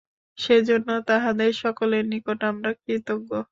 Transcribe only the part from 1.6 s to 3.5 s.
সকলের নিকট আমরা কৃতজ্ঞ।